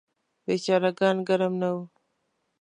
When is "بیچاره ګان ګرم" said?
0.45-1.53